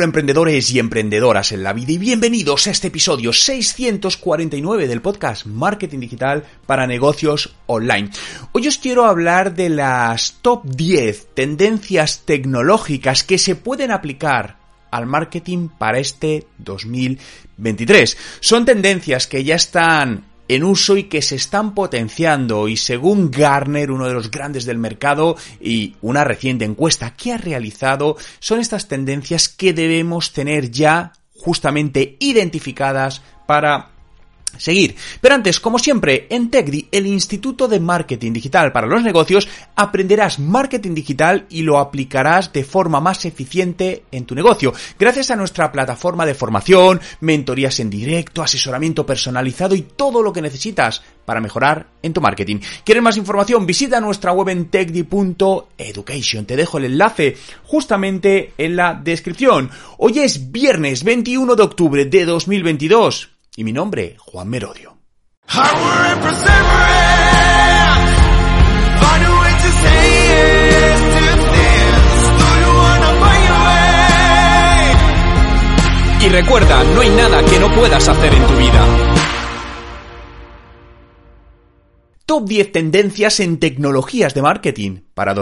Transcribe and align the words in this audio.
Emprendedores 0.00 0.70
y 0.72 0.78
emprendedoras 0.78 1.52
en 1.52 1.62
la 1.62 1.74
vida 1.74 1.92
y 1.92 1.98
bienvenidos 1.98 2.66
a 2.66 2.70
este 2.70 2.88
episodio 2.88 3.32
649 3.32 4.88
del 4.88 5.02
podcast 5.02 5.44
Marketing 5.44 5.98
Digital 6.00 6.44
para 6.66 6.86
Negocios 6.86 7.54
Online. 7.66 8.10
Hoy 8.52 8.68
os 8.68 8.78
quiero 8.78 9.04
hablar 9.04 9.54
de 9.54 9.68
las 9.68 10.38
top 10.40 10.64
10 10.64 11.34
tendencias 11.34 12.22
tecnológicas 12.24 13.22
que 13.22 13.36
se 13.36 13.54
pueden 13.54 13.90
aplicar 13.90 14.56
al 14.90 15.04
marketing 15.06 15.68
para 15.68 15.98
este 15.98 16.46
2023. 16.58 18.16
Son 18.40 18.64
tendencias 18.64 19.26
que 19.26 19.44
ya 19.44 19.56
están 19.56 20.24
en 20.48 20.64
uso 20.64 20.96
y 20.96 21.04
que 21.04 21.22
se 21.22 21.36
están 21.36 21.74
potenciando. 21.74 22.68
Y 22.68 22.76
según 22.76 23.30
Garner, 23.30 23.90
uno 23.90 24.06
de 24.06 24.14
los 24.14 24.30
grandes 24.30 24.64
del 24.64 24.78
mercado 24.78 25.36
y 25.60 25.94
una 26.02 26.24
reciente 26.24 26.64
encuesta 26.64 27.14
que 27.14 27.32
ha 27.32 27.38
realizado, 27.38 28.16
son 28.38 28.60
estas 28.60 28.88
tendencias 28.88 29.48
que 29.48 29.72
debemos 29.72 30.32
tener 30.32 30.70
ya 30.70 31.12
justamente 31.36 32.16
identificadas 32.20 33.22
para 33.46 33.91
seguir. 34.58 34.96
Pero 35.20 35.34
antes, 35.34 35.60
como 35.60 35.78
siempre, 35.78 36.26
en 36.30 36.50
TechDi, 36.50 36.88
el 36.92 37.06
Instituto 37.06 37.68
de 37.68 37.80
Marketing 37.80 38.32
Digital 38.32 38.72
para 38.72 38.86
los 38.86 39.02
Negocios, 39.02 39.48
aprenderás 39.76 40.38
marketing 40.38 40.94
digital 40.94 41.46
y 41.48 41.62
lo 41.62 41.78
aplicarás 41.78 42.52
de 42.52 42.64
forma 42.64 43.00
más 43.00 43.24
eficiente 43.24 44.04
en 44.10 44.24
tu 44.24 44.34
negocio, 44.34 44.72
gracias 44.98 45.30
a 45.30 45.36
nuestra 45.36 45.72
plataforma 45.72 46.26
de 46.26 46.34
formación, 46.34 47.00
mentorías 47.20 47.80
en 47.80 47.90
directo, 47.90 48.42
asesoramiento 48.42 49.06
personalizado 49.06 49.74
y 49.74 49.82
todo 49.82 50.22
lo 50.22 50.32
que 50.32 50.42
necesitas 50.42 51.02
para 51.24 51.40
mejorar 51.40 51.86
en 52.02 52.12
tu 52.12 52.20
marketing. 52.20 52.58
¿Quieres 52.84 53.02
más 53.02 53.16
información? 53.16 53.66
Visita 53.66 54.00
nuestra 54.00 54.32
web 54.32 54.48
en 54.48 54.66
techdi.education. 54.66 56.46
Te 56.46 56.56
dejo 56.56 56.78
el 56.78 56.84
enlace 56.84 57.36
justamente 57.64 58.52
en 58.58 58.76
la 58.76 58.94
descripción. 58.94 59.70
Hoy 59.98 60.18
es 60.18 60.50
viernes 60.50 61.04
21 61.04 61.54
de 61.54 61.62
octubre 61.62 62.04
de 62.04 62.24
2022 62.24 63.31
y 63.56 63.64
mi 63.64 63.72
nombre, 63.72 64.16
Juan 64.18 64.48
Merodio. 64.48 64.98
Y 76.20 76.28
recuerda, 76.28 76.84
no 76.84 77.00
hay 77.00 77.10
nada 77.10 77.44
que 77.44 77.58
no 77.58 77.74
puedas 77.74 78.08
hacer 78.08 78.32
en 78.32 78.46
tu 78.46 78.56
vida. 78.56 78.86
Top 82.24 82.48
10 82.48 82.72
tendencias 82.72 83.40
en 83.40 83.58
tecnologías 83.58 84.32
de 84.32 84.42
marketing 84.42 85.00
para 85.14 85.34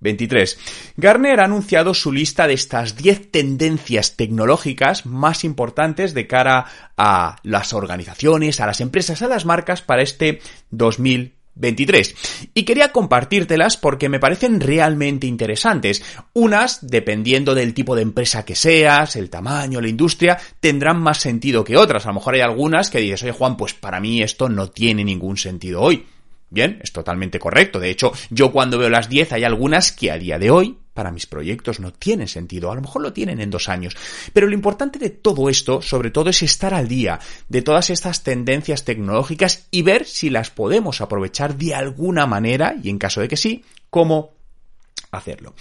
2023. 0.00 0.58
Garner 0.96 1.40
ha 1.40 1.44
anunciado 1.44 1.94
su 1.94 2.12
lista 2.12 2.46
de 2.46 2.54
estas 2.54 2.96
10 2.96 3.30
tendencias 3.30 4.16
tecnológicas 4.16 5.06
más 5.06 5.44
importantes 5.44 6.14
de 6.14 6.26
cara 6.26 6.66
a 6.96 7.36
las 7.42 7.72
organizaciones, 7.72 8.60
a 8.60 8.66
las 8.66 8.80
empresas, 8.80 9.22
a 9.22 9.28
las 9.28 9.44
marcas 9.44 9.82
para 9.82 10.02
este 10.02 10.40
2023. 10.70 11.38
23. 11.58 12.14
Y 12.54 12.62
quería 12.62 12.92
compartírtelas 12.92 13.76
porque 13.76 14.08
me 14.08 14.20
parecen 14.20 14.60
realmente 14.60 15.26
interesantes. 15.26 16.02
Unas, 16.32 16.86
dependiendo 16.86 17.54
del 17.54 17.74
tipo 17.74 17.96
de 17.96 18.02
empresa 18.02 18.44
que 18.44 18.54
seas, 18.54 19.16
el 19.16 19.30
tamaño, 19.30 19.80
la 19.80 19.88
industria, 19.88 20.38
tendrán 20.60 21.00
más 21.00 21.18
sentido 21.18 21.64
que 21.64 21.76
otras. 21.76 22.06
A 22.06 22.08
lo 22.08 22.14
mejor 22.14 22.34
hay 22.34 22.40
algunas 22.40 22.90
que 22.90 23.00
dices, 23.00 23.22
oye 23.24 23.32
Juan, 23.32 23.56
pues 23.56 23.74
para 23.74 24.00
mí 24.00 24.22
esto 24.22 24.48
no 24.48 24.70
tiene 24.70 25.04
ningún 25.04 25.36
sentido 25.36 25.82
hoy. 25.82 26.06
Bien, 26.50 26.78
es 26.82 26.92
totalmente 26.92 27.38
correcto. 27.38 27.78
De 27.78 27.90
hecho, 27.90 28.12
yo 28.30 28.52
cuando 28.52 28.78
veo 28.78 28.88
las 28.88 29.08
10 29.08 29.32
hay 29.32 29.44
algunas 29.44 29.92
que 29.92 30.10
a 30.10 30.18
día 30.18 30.38
de 30.38 30.50
hoy 30.50 30.78
para 30.94 31.12
mis 31.12 31.26
proyectos 31.26 31.78
no 31.78 31.92
tienen 31.92 32.26
sentido. 32.26 32.72
A 32.72 32.74
lo 32.74 32.80
mejor 32.80 33.02
lo 33.02 33.12
tienen 33.12 33.40
en 33.40 33.50
dos 33.50 33.68
años. 33.68 33.96
Pero 34.32 34.48
lo 34.48 34.54
importante 34.54 34.98
de 34.98 35.10
todo 35.10 35.48
esto, 35.48 35.80
sobre 35.80 36.10
todo, 36.10 36.30
es 36.30 36.42
estar 36.42 36.74
al 36.74 36.88
día 36.88 37.20
de 37.48 37.62
todas 37.62 37.90
estas 37.90 38.24
tendencias 38.24 38.84
tecnológicas 38.84 39.68
y 39.70 39.82
ver 39.82 40.06
si 40.06 40.28
las 40.30 40.50
podemos 40.50 41.00
aprovechar 41.00 41.56
de 41.56 41.74
alguna 41.74 42.26
manera 42.26 42.74
y 42.82 42.88
en 42.90 42.98
caso 42.98 43.20
de 43.20 43.28
que 43.28 43.36
sí, 43.36 43.64
cómo 43.90 44.32
hacerlo. 45.12 45.54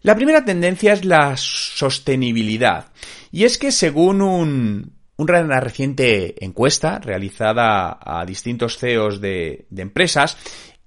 La 0.00 0.16
primera 0.16 0.44
tendencia 0.44 0.94
es 0.94 1.04
la 1.04 1.36
sostenibilidad. 1.36 2.86
Y 3.30 3.44
es 3.44 3.58
que 3.58 3.70
según 3.70 4.20
un, 4.20 4.92
una 5.16 5.60
reciente 5.60 6.44
encuesta 6.44 6.98
realizada 6.98 7.98
a 8.00 8.24
distintos 8.24 8.78
CEOs 8.78 9.20
de, 9.20 9.66
empresas, 9.76 10.36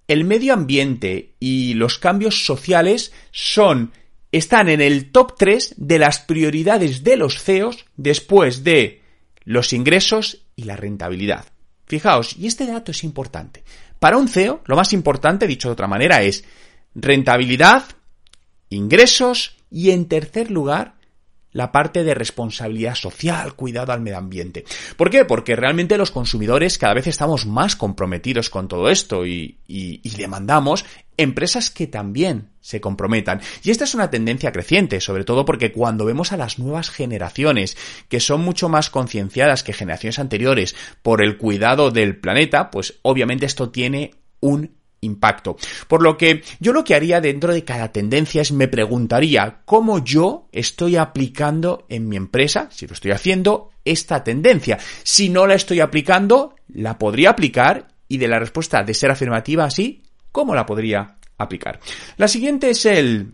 el 0.08 0.24
medio 0.24 0.54
ambiente 0.54 1.36
y 1.40 1.74
los 1.76 1.98
cambios 1.98 2.46
sociales 2.46 3.14
son 3.32 3.92
están 4.32 4.68
en 4.68 4.82
el 4.82 5.12
top 5.12 5.36
3 5.38 5.76
de 5.78 6.00
las 6.00 6.20
prioridades 6.20 7.04
de 7.04 7.16
los 7.16 7.42
CEOs 7.42 7.86
después 7.96 8.64
de 8.64 9.02
los 9.46 9.72
ingresos 9.72 10.42
y 10.56 10.64
la 10.64 10.76
rentabilidad. 10.76 11.46
Fijaos, 11.86 12.36
y 12.38 12.48
este 12.48 12.66
dato 12.66 12.92
es 12.92 13.04
importante. 13.04 13.64
Para 14.00 14.18
un 14.18 14.28
CEO, 14.28 14.62
lo 14.66 14.76
más 14.76 14.92
importante, 14.92 15.48
dicho 15.48 15.70
de 15.70 15.74
otra 15.74 15.88
manera, 15.88 16.22
es 16.22 16.44
rentabilidad, 16.96 17.86
ingresos 18.70 19.56
y, 19.72 19.92
en 19.92 20.08
tercer 20.08 20.52
lugar, 20.52 20.96
la 21.56 21.72
parte 21.72 22.04
de 22.04 22.14
responsabilidad 22.14 22.96
social, 22.96 23.56
cuidado 23.56 23.94
al 23.94 24.02
medio 24.02 24.18
ambiente. 24.18 24.66
¿Por 24.98 25.10
qué? 25.10 25.24
Porque 25.24 25.56
realmente 25.56 25.98
los 25.98 26.12
consumidores 26.12 26.78
cada 26.78 26.94
vez 26.94 27.08
estamos 27.08 27.46
más 27.46 27.78
comprometidos 27.78 28.50
con 28.50 28.68
todo 28.68 28.90
esto 28.90 29.26
y, 29.26 29.60
y, 29.66 30.02
y, 30.04 30.10
demandamos 30.18 30.84
empresas 31.16 31.72
que 31.72 31.88
también 31.88 32.50
se 32.60 32.82
comprometan. 32.82 33.40
Y 33.64 33.72
esta 33.72 33.86
es 33.86 33.96
una 33.96 34.10
tendencia 34.10 34.52
creciente, 34.52 35.00
sobre 35.00 35.24
todo 35.24 35.46
porque 35.46 35.72
cuando 35.72 36.04
vemos 36.04 36.34
a 36.34 36.38
las 36.38 36.60
nuevas 36.60 36.90
generaciones, 36.90 37.78
que 38.10 38.20
son 38.20 38.42
mucho 38.42 38.68
más 38.68 38.90
concienciadas 38.90 39.64
que 39.64 39.72
generaciones 39.72 40.20
anteriores 40.20 40.76
por 41.04 41.24
el 41.24 41.38
cuidado 41.38 41.90
del 41.90 42.18
planeta, 42.18 42.70
pues 42.70 43.00
obviamente 43.02 43.46
esto 43.46 43.70
tiene 43.70 44.12
un 44.42 44.76
impacto. 45.06 45.56
Por 45.88 46.02
lo 46.02 46.18
que 46.18 46.44
yo 46.60 46.74
lo 46.74 46.84
que 46.84 46.96
haría 46.96 47.22
dentro 47.22 47.54
de 47.54 47.64
cada 47.64 47.92
tendencia 47.92 48.42
es 48.42 48.52
me 48.52 48.68
preguntaría 48.68 49.62
cómo 49.66 50.04
yo 50.04 50.48
estoy 50.52 50.98
aplicando 50.98 51.86
en 51.90 52.10
mi 52.10 52.16
empresa, 52.18 52.68
si 52.72 52.88
lo 52.88 52.94
estoy 52.94 53.12
haciendo, 53.12 53.70
esta 53.86 54.24
tendencia. 54.24 54.78
Si 55.04 55.30
no 55.30 55.48
la 55.48 55.56
estoy 55.56 55.80
aplicando, 55.80 56.56
la 56.68 56.98
podría 56.98 57.30
aplicar 57.30 57.88
y 58.08 58.18
de 58.18 58.28
la 58.28 58.40
respuesta 58.40 58.84
de 58.84 58.94
ser 58.94 59.12
afirmativa 59.12 59.66
así, 59.66 60.04
¿cómo 60.32 60.56
la 60.56 60.66
podría 60.66 61.18
aplicar? 61.38 61.80
La 62.18 62.28
siguiente 62.28 62.72
es 62.72 62.86
el 62.86 63.34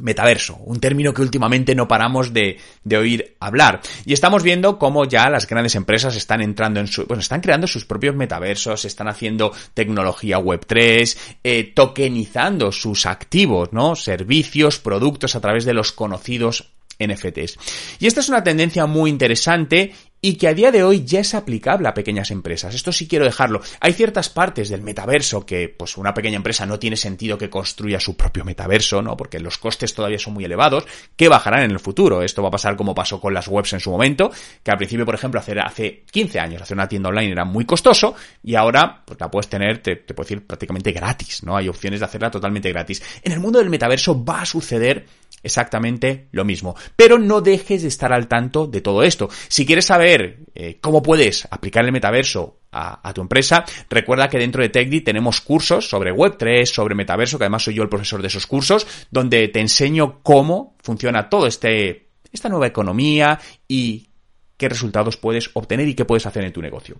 metaverso, 0.00 0.56
un 0.64 0.80
término 0.80 1.12
que 1.12 1.22
últimamente 1.22 1.74
no 1.74 1.86
paramos 1.86 2.32
de, 2.32 2.58
de, 2.84 2.96
oír 2.96 3.36
hablar. 3.40 3.80
Y 4.04 4.12
estamos 4.12 4.42
viendo 4.42 4.78
cómo 4.78 5.04
ya 5.04 5.28
las 5.30 5.46
grandes 5.46 5.74
empresas 5.74 6.16
están 6.16 6.40
entrando 6.40 6.80
en 6.80 6.86
su, 6.86 7.06
bueno, 7.06 7.20
están 7.20 7.40
creando 7.40 7.66
sus 7.66 7.84
propios 7.84 8.16
metaversos, 8.16 8.84
están 8.84 9.08
haciendo 9.08 9.52
tecnología 9.74 10.38
web 10.38 10.64
3, 10.66 11.36
eh, 11.44 11.72
tokenizando 11.74 12.72
sus 12.72 13.06
activos, 13.06 13.72
¿no? 13.72 13.96
Servicios, 13.96 14.78
productos 14.78 15.36
a 15.36 15.40
través 15.40 15.64
de 15.64 15.74
los 15.74 15.92
conocidos 15.92 16.72
NFTs. 17.00 17.58
Y 17.98 18.06
esta 18.06 18.20
es 18.20 18.28
una 18.28 18.44
tendencia 18.44 18.86
muy 18.86 19.10
interesante 19.10 19.92
y 20.20 20.34
que 20.34 20.48
a 20.48 20.54
día 20.54 20.70
de 20.70 20.82
hoy 20.82 21.04
ya 21.04 21.20
es 21.20 21.34
aplicable 21.34 21.88
a 21.88 21.94
pequeñas 21.94 22.30
empresas. 22.30 22.74
Esto 22.74 22.92
sí 22.92 23.08
quiero 23.08 23.24
dejarlo. 23.24 23.60
Hay 23.80 23.92
ciertas 23.92 24.28
partes 24.28 24.68
del 24.68 24.82
metaverso 24.82 25.46
que, 25.46 25.68
pues, 25.68 25.96
una 25.96 26.12
pequeña 26.12 26.36
empresa 26.36 26.66
no 26.66 26.78
tiene 26.78 26.96
sentido 26.96 27.38
que 27.38 27.48
construya 27.48 27.98
su 28.00 28.16
propio 28.16 28.44
metaverso, 28.44 29.00
¿no? 29.02 29.16
Porque 29.16 29.40
los 29.40 29.58
costes 29.58 29.94
todavía 29.94 30.18
son 30.18 30.34
muy 30.34 30.44
elevados, 30.44 30.84
que 31.16 31.28
bajarán 31.28 31.62
en 31.62 31.70
el 31.70 31.80
futuro. 31.80 32.22
Esto 32.22 32.42
va 32.42 32.48
a 32.48 32.52
pasar 32.52 32.76
como 32.76 32.94
pasó 32.94 33.20
con 33.20 33.32
las 33.32 33.48
webs 33.48 33.72
en 33.72 33.80
su 33.80 33.90
momento, 33.90 34.30
que 34.62 34.70
al 34.70 34.76
principio, 34.76 35.06
por 35.06 35.14
ejemplo, 35.14 35.40
hacer, 35.40 35.58
hace 35.60 36.04
15 36.10 36.40
años 36.40 36.62
hacer 36.62 36.76
una 36.76 36.88
tienda 36.88 37.08
online 37.08 37.32
era 37.32 37.44
muy 37.44 37.64
costoso 37.64 38.14
y 38.42 38.54
ahora, 38.54 39.02
pues, 39.04 39.18
la 39.18 39.30
puedes 39.30 39.48
tener, 39.48 39.82
te, 39.82 39.96
te 39.96 40.14
puedo 40.14 40.26
decir, 40.26 40.46
prácticamente 40.46 40.92
gratis, 40.92 41.42
¿no? 41.44 41.56
Hay 41.56 41.68
opciones 41.68 42.00
de 42.00 42.06
hacerla 42.06 42.30
totalmente 42.30 42.70
gratis. 42.70 43.02
En 43.22 43.32
el 43.32 43.40
mundo 43.40 43.58
del 43.58 43.70
metaverso 43.70 44.22
va 44.22 44.42
a 44.42 44.46
suceder 44.46 45.06
exactamente 45.42 46.28
lo 46.32 46.44
mismo. 46.44 46.74
Pero 46.96 47.18
no 47.18 47.40
dejes 47.40 47.82
de 47.82 47.88
estar 47.88 48.12
al 48.12 48.28
tanto 48.28 48.66
de 48.66 48.80
todo 48.80 49.02
esto. 49.02 49.28
Si 49.48 49.66
quieres 49.66 49.86
saber 49.86 50.40
eh, 50.54 50.78
cómo 50.80 51.02
puedes 51.02 51.46
aplicar 51.50 51.84
el 51.84 51.92
metaverso 51.92 52.58
a, 52.72 53.12
tu 53.12 53.20
empresa, 53.20 53.64
recuerda 53.88 54.28
que 54.28 54.38
dentro 54.38 54.62
de 54.62 54.68
TechDi 54.68 55.00
tenemos 55.00 55.40
cursos 55.40 55.88
sobre 55.88 56.14
Web3, 56.14 56.66
sobre 56.66 56.94
metaverso, 56.94 57.36
que 57.36 57.44
además 57.44 57.64
soy 57.64 57.74
yo 57.74 57.82
el 57.82 57.88
profesor 57.88 58.22
de 58.22 58.28
esos 58.28 58.46
cursos, 58.46 58.86
donde 59.10 59.48
te 59.48 59.60
enseño 59.60 60.20
cómo 60.22 60.76
funciona 60.80 61.28
todo 61.28 61.48
este, 61.48 62.10
esta 62.30 62.48
nueva 62.48 62.68
economía 62.68 63.40
y 63.66 64.10
qué 64.56 64.68
resultados 64.68 65.16
puedes 65.16 65.50
obtener 65.54 65.88
y 65.88 65.94
qué 65.94 66.04
puedes 66.04 66.26
hacer 66.26 66.44
en 66.44 66.52
tu 66.52 66.62
negocio. 66.62 66.96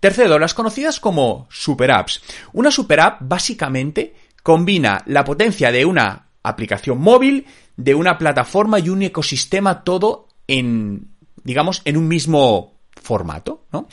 Tercero, 0.00 0.38
las 0.38 0.52
conocidas 0.52 0.98
como 0.98 1.46
super 1.48 1.92
apps. 1.92 2.20
Una 2.52 2.72
super 2.72 3.00
app 3.00 3.20
básicamente 3.20 4.14
combina 4.42 5.02
la 5.06 5.24
potencia 5.24 5.70
de 5.70 5.84
una 5.84 6.31
aplicación 6.42 7.00
móvil, 7.00 7.46
de 7.76 7.94
una 7.94 8.18
plataforma 8.18 8.78
y 8.78 8.88
un 8.88 9.02
ecosistema 9.02 9.84
todo 9.84 10.28
en, 10.46 11.08
digamos, 11.44 11.82
en 11.84 11.96
un 11.96 12.08
mismo 12.08 12.74
formato, 12.94 13.64
¿no? 13.72 13.88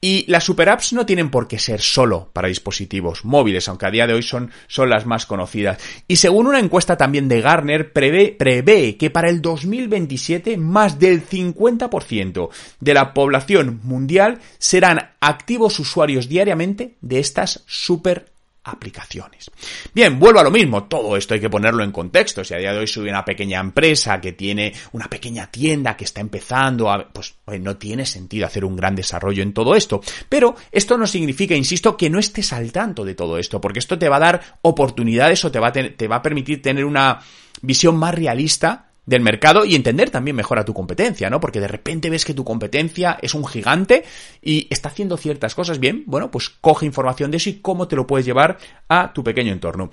Y 0.00 0.30
las 0.30 0.44
super 0.44 0.68
apps 0.68 0.92
no 0.92 1.06
tienen 1.06 1.30
por 1.30 1.48
qué 1.48 1.58
ser 1.58 1.80
solo 1.80 2.28
para 2.34 2.48
dispositivos 2.48 3.24
móviles, 3.24 3.66
aunque 3.68 3.86
a 3.86 3.90
día 3.90 4.06
de 4.06 4.12
hoy 4.12 4.22
son, 4.22 4.50
son 4.66 4.90
las 4.90 5.06
más 5.06 5.24
conocidas. 5.24 5.78
Y 6.06 6.16
según 6.16 6.46
una 6.46 6.58
encuesta 6.58 6.98
también 6.98 7.26
de 7.26 7.40
Garner, 7.40 7.90
prevé, 7.90 8.36
prevé 8.38 8.98
que 8.98 9.08
para 9.08 9.30
el 9.30 9.40
2027 9.40 10.58
más 10.58 10.98
del 10.98 11.26
50% 11.26 12.50
de 12.80 12.92
la 12.92 13.14
población 13.14 13.80
mundial 13.82 14.40
serán 14.58 15.12
activos 15.20 15.78
usuarios 15.78 16.28
diariamente 16.28 16.96
de 17.00 17.20
estas 17.20 17.64
super 17.66 18.33
aplicaciones. 18.64 19.50
Bien, 19.92 20.18
vuelvo 20.18 20.40
a 20.40 20.42
lo 20.42 20.50
mismo, 20.50 20.84
todo 20.84 21.16
esto 21.16 21.34
hay 21.34 21.40
que 21.40 21.50
ponerlo 21.50 21.84
en 21.84 21.92
contexto. 21.92 22.42
Si 22.42 22.54
a 22.54 22.58
día 22.58 22.72
de 22.72 22.78
hoy 22.78 22.86
soy 22.86 23.08
una 23.08 23.24
pequeña 23.24 23.60
empresa 23.60 24.20
que 24.20 24.32
tiene 24.32 24.72
una 24.92 25.08
pequeña 25.08 25.50
tienda 25.50 25.96
que 25.96 26.04
está 26.04 26.20
empezando 26.20 26.90
a, 26.90 27.08
pues 27.08 27.36
no 27.60 27.76
tiene 27.76 28.06
sentido 28.06 28.46
hacer 28.46 28.64
un 28.64 28.76
gran 28.76 28.96
desarrollo 28.96 29.42
en 29.42 29.52
todo 29.52 29.74
esto. 29.74 30.00
Pero 30.28 30.56
esto 30.72 30.96
no 30.96 31.06
significa, 31.06 31.54
insisto, 31.54 31.96
que 31.96 32.10
no 32.10 32.18
estés 32.18 32.52
al 32.52 32.72
tanto 32.72 33.04
de 33.04 33.14
todo 33.14 33.38
esto, 33.38 33.60
porque 33.60 33.78
esto 33.78 33.98
te 33.98 34.08
va 34.08 34.16
a 34.16 34.20
dar 34.20 34.58
oportunidades 34.62 35.44
o 35.44 35.52
te 35.52 35.60
va 35.60 35.68
a, 35.68 35.72
te 35.72 36.08
va 36.08 36.16
a 36.16 36.22
permitir 36.22 36.62
tener 36.62 36.84
una 36.84 37.20
visión 37.60 37.96
más 37.96 38.14
realista 38.14 38.93
del 39.06 39.22
mercado 39.22 39.64
y 39.64 39.74
entender 39.74 40.10
también 40.10 40.36
mejor 40.36 40.58
a 40.58 40.64
tu 40.64 40.72
competencia, 40.72 41.28
¿no? 41.30 41.40
Porque 41.40 41.60
de 41.60 41.68
repente 41.68 42.10
ves 42.10 42.24
que 42.24 42.34
tu 42.34 42.44
competencia 42.44 43.18
es 43.20 43.34
un 43.34 43.46
gigante 43.46 44.04
y 44.42 44.66
está 44.70 44.88
haciendo 44.88 45.16
ciertas 45.16 45.54
cosas 45.54 45.78
bien, 45.78 46.04
bueno, 46.06 46.30
pues 46.30 46.48
coge 46.48 46.86
información 46.86 47.30
de 47.30 47.36
eso 47.36 47.50
y 47.50 47.60
cómo 47.60 47.88
te 47.88 47.96
lo 47.96 48.06
puedes 48.06 48.26
llevar 48.26 48.58
a 48.88 49.12
tu 49.12 49.22
pequeño 49.22 49.52
entorno. 49.52 49.90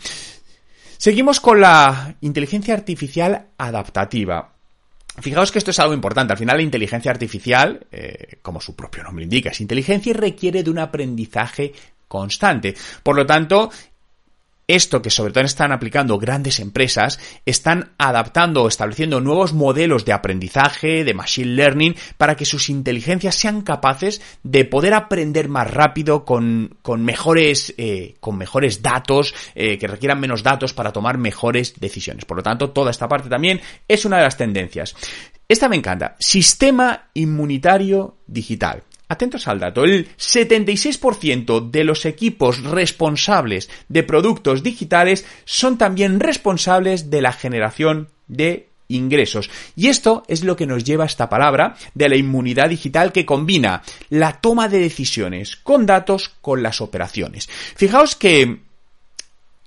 Seguimos 0.98 1.40
con 1.40 1.60
la 1.60 2.16
inteligencia 2.22 2.74
artificial 2.74 3.48
adaptativa. 3.58 4.54
Fijaos 5.20 5.52
que 5.52 5.58
esto 5.58 5.72
es 5.72 5.80
algo 5.80 5.94
importante. 5.94 6.32
Al 6.32 6.40
final 6.40 6.58
la 6.58 6.64
inteligencia 6.64 7.12
artificial, 7.12 7.86
eh, 7.92 8.38
como 8.42 8.62
su 8.62 8.76
propio 8.76 9.04
nombre 9.04 9.24
indica, 9.24 9.50
es 9.50 9.60
inteligencia 9.60 10.12
y 10.12 10.14
requiere 10.14 10.64
de 10.64 10.70
un 10.70 10.80
aprendizaje 10.80 11.74
constante. 12.08 12.76
Por 13.04 13.16
lo 13.16 13.26
tanto, 13.26 13.72
esto 14.76 15.02
que 15.02 15.10
sobre 15.10 15.34
todo 15.34 15.44
están 15.44 15.72
aplicando 15.72 16.18
grandes 16.18 16.60
empresas, 16.60 17.20
están 17.46 17.92
adaptando 17.98 18.64
o 18.64 18.68
estableciendo 18.68 19.22
nuevos 19.22 19.54
modelos 19.54 20.06
de 20.06 20.14
aprendizaje, 20.14 21.04
de 21.04 21.14
machine 21.14 21.52
learning, 21.52 21.96
para 22.18 22.36
que 22.36 22.46
sus 22.46 22.70
inteligencias 22.70 23.36
sean 23.36 23.62
capaces 23.62 24.22
de 24.44 24.66
poder 24.66 24.94
aprender 24.94 25.50
más 25.50 25.70
rápido 25.72 26.26
con, 26.26 26.78
con 26.82 27.04
mejores, 27.04 27.74
eh, 27.78 28.16
con 28.20 28.38
mejores 28.38 28.82
datos, 28.82 29.34
eh, 29.56 29.78
que 29.78 29.88
requieran 29.88 30.20
menos 30.20 30.44
datos 30.44 30.74
para 30.74 30.92
tomar 30.92 31.18
mejores 31.18 31.80
decisiones. 31.80 32.26
Por 32.26 32.38
lo 32.38 32.44
tanto, 32.44 32.72
toda 32.72 32.92
esta 32.92 33.08
parte 33.08 33.30
también 33.30 33.62
es 33.88 34.06
una 34.06 34.18
de 34.18 34.24
las 34.24 34.38
tendencias. 34.38 34.96
Esta 35.48 35.68
me 35.68 35.76
encanta. 35.76 36.16
Sistema 36.18 37.10
inmunitario 37.14 38.16
digital. 38.26 38.84
Atentos 39.12 39.50
al 39.50 39.60
dato, 39.60 39.84
el 39.84 40.08
76% 40.16 41.70
de 41.70 41.84
los 41.84 42.06
equipos 42.06 42.64
responsables 42.64 43.70
de 43.90 44.04
productos 44.04 44.64
digitales 44.64 45.26
son 45.44 45.78
también 45.78 46.22
responsables 46.22 47.10
de 47.10 47.22
la 47.22 47.34
generación 47.34 48.08
de 48.30 48.70
ingresos. 48.88 49.50
Y 49.76 49.88
esto 49.88 50.24
es 50.30 50.46
lo 50.46 50.56
que 50.56 50.66
nos 50.66 50.86
lleva 50.86 51.04
a 51.04 51.08
esta 51.08 51.28
palabra 51.28 51.76
de 51.94 52.08
la 52.08 52.16
inmunidad 52.16 52.70
digital 52.70 53.12
que 53.12 53.26
combina 53.26 53.82
la 54.10 54.40
toma 54.40 54.70
de 54.70 54.80
decisiones 54.80 55.58
con 55.58 55.86
datos 55.86 56.30
con 56.40 56.64
las 56.64 56.80
operaciones. 56.80 57.50
Fijaos 57.76 58.16
que 58.16 58.62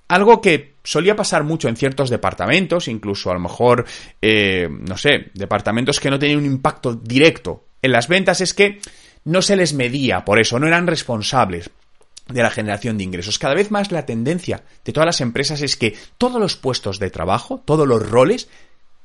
algo 0.08 0.40
que 0.40 0.76
solía 0.82 1.16
pasar 1.16 1.44
mucho 1.44 1.68
en 1.68 1.76
ciertos 1.76 2.08
departamentos, 2.08 2.88
incluso 2.88 3.30
a 3.30 3.34
lo 3.34 3.40
mejor, 3.40 3.84
eh, 4.22 4.70
no 4.70 4.96
sé, 4.96 5.32
departamentos 5.34 6.00
que 6.00 6.08
no 6.08 6.18
tenían 6.18 6.38
un 6.38 6.46
impacto 6.46 6.94
directo 6.94 7.66
en 7.82 7.92
las 7.92 8.08
ventas, 8.08 8.40
es 8.40 8.54
que 8.54 8.80
no 9.24 9.42
se 9.42 9.56
les 9.56 9.72
medía 9.72 10.24
por 10.24 10.38
eso, 10.38 10.58
no 10.58 10.66
eran 10.66 10.86
responsables 10.86 11.70
de 12.28 12.42
la 12.42 12.50
generación 12.50 12.96
de 12.96 13.04
ingresos. 13.04 13.38
Cada 13.38 13.54
vez 13.54 13.70
más 13.70 13.92
la 13.92 14.06
tendencia 14.06 14.64
de 14.84 14.92
todas 14.92 15.06
las 15.06 15.20
empresas 15.20 15.60
es 15.62 15.76
que 15.76 15.96
todos 16.18 16.40
los 16.40 16.56
puestos 16.56 16.98
de 16.98 17.10
trabajo, 17.10 17.62
todos 17.64 17.86
los 17.86 18.08
roles, 18.08 18.48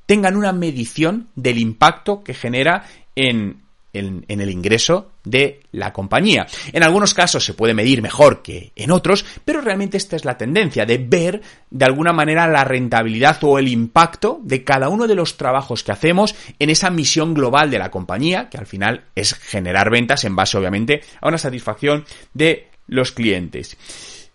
tengan 0.06 0.36
una 0.36 0.54
medición 0.54 1.30
del 1.36 1.58
impacto 1.58 2.24
que 2.24 2.34
genera 2.34 2.86
en 3.16 3.64
el 3.94 4.50
ingreso 4.50 5.12
de 5.30 5.62
la 5.72 5.94
compañía. 5.94 6.48
En 6.74 6.84
algunos 6.84 7.14
casos 7.14 7.46
se 7.46 7.54
puede 7.54 7.74
medir 7.74 8.02
mejor 8.02 8.42
que 8.42 8.72
en 8.76 8.92
otros, 8.92 9.26
pero 9.46 9.62
realmente 9.62 9.98
esta 9.98 10.16
es 10.16 10.26
la 10.26 10.38
tendencia 10.38 10.86
de 10.86 10.98
ver 10.98 11.42
de 11.70 11.86
alguna 11.86 12.14
manera 12.14 12.48
la 12.48 12.64
rentabilidad 12.64 13.38
o 13.44 13.60
el 13.60 13.68
impacto 13.68 14.40
de 14.44 14.64
cada 14.64 14.90
uno 14.90 15.08
de 15.08 15.16
los 15.16 15.38
trabajos 15.38 15.84
que 15.84 15.92
hacemos 15.92 16.36
en 16.58 16.70
esa 16.70 16.90
misión 16.90 17.34
global 17.34 17.70
de 17.70 17.80
la 17.80 17.92
compañía, 17.92 18.50
que 18.50 18.58
al 18.58 18.66
final 18.66 19.06
es 19.16 19.34
generar 19.34 19.90
ventas 19.90 20.24
en 20.24 20.36
base 20.36 20.58
obviamente 20.58 21.02
a 21.22 21.28
una 21.28 21.38
satisfacción 21.38 22.06
de 22.34 22.68
los 22.88 23.12
clientes. 23.12 23.78